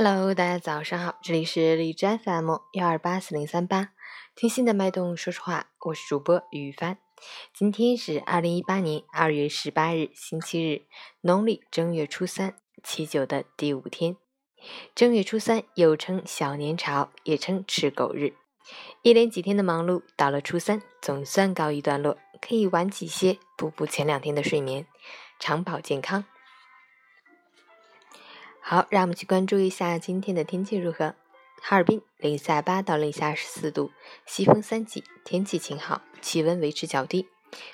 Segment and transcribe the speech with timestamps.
[0.00, 3.88] Hello，大家早上好，这里是荔枝 FM 幺二八四零三八，
[4.36, 6.98] 听心的脉动说说话，我是主播于帆。
[7.52, 10.82] 今天是二零一八年二月十八日，星期日，
[11.22, 14.16] 农历正月初三，七九的第五天。
[14.94, 18.34] 正月初三又称小年朝，也称赤狗日。
[19.02, 24.86] 一连几天的忙碌，到了初三总算告一段落，可以晚起些，补补前两天的睡眠，
[25.40, 26.24] 长保健康。
[28.70, 31.14] 好，让我们去关注一下今天的天气如何。
[31.62, 33.92] 哈尔滨零下八到零下十四度，
[34.26, 37.30] 西风三级，天气晴好，气温维持较低，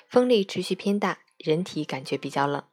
[0.07, 2.63] 风力持续偏大，人体感觉比较冷。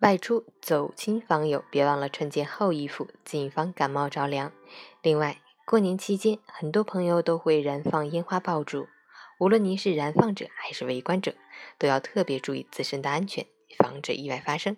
[0.00, 4.52] 外出走亲访友，别忘了穿件厚衣服，谨防感冒着凉。
[5.00, 8.86] 另外，过年期间，很多朋友都会燃放烟花爆竹，
[9.40, 11.34] 无论您是燃放者还是围观者，
[11.78, 13.46] 都要特别注意自身的安全。
[13.76, 14.76] 防止意外发生。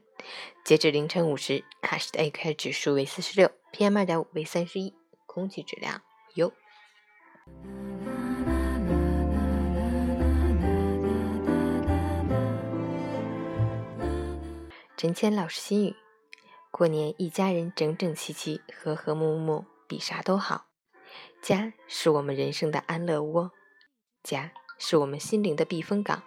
[0.64, 4.94] 截至凌晨五时，哈市的 AQI 指数为四十六，PM 二点五为三十一，
[5.26, 6.02] 空气质量
[6.34, 6.52] 优。
[14.96, 15.96] 陈谦老师心语：
[16.70, 20.66] 过年一家人整整齐齐、和和睦睦，比啥都好。
[21.40, 23.50] 家是我们人生的安乐窝，
[24.22, 26.22] 家是我们心灵的避风港，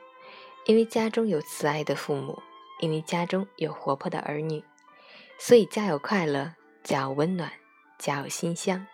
[0.66, 2.42] 因为家中有慈爱的父母。
[2.84, 4.62] 因为家中有活泼的儿女，
[5.40, 6.54] 所以家有快乐，
[6.84, 7.54] 家有温暖，
[7.98, 8.86] 家有馨香。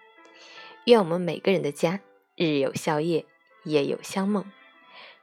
[0.85, 1.99] 愿我们每个人的家，
[2.35, 3.25] 日有笑靥，
[3.63, 4.45] 夜有香梦，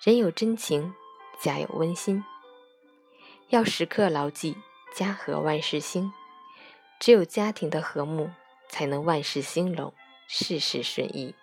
[0.00, 0.92] 人有真情，
[1.40, 2.24] 家有温馨。
[3.50, 4.56] 要时刻牢记
[4.92, 6.12] “家和万事兴”，
[6.98, 8.32] 只有家庭的和睦，
[8.68, 9.94] 才能万事兴隆，
[10.26, 11.36] 事事顺意。